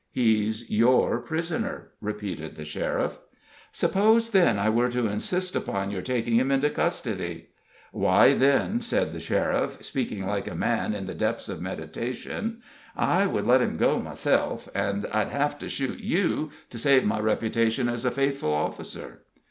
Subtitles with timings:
[0.09, 3.19] "He's your pris'ner," repeated the sheriff.
[3.71, 7.49] "Suppose, then, I were to insist upon your taking him into custody."
[7.91, 12.63] "Why, then," said the sheriff, speaking like a man in the depths of meditation,
[12.97, 17.05] "I would let him go myself, and and I'd have to shoot you to save
[17.05, 19.21] my reputation as a faithful officer."